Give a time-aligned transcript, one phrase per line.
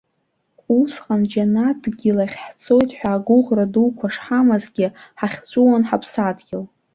[0.79, 4.87] Усҟан џьанаҭ дгьыл ахь ҳцоит ҳәа агәыӷра дуқәа шҳамазгьы,
[5.19, 6.63] ҳахьҵәыуон ҳаԥсадгьыл.